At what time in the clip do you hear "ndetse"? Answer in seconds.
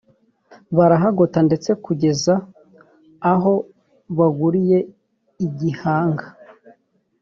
1.47-1.69